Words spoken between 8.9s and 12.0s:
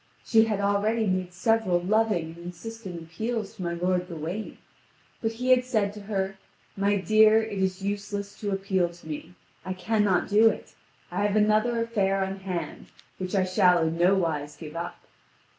me; I cannot do it; I have another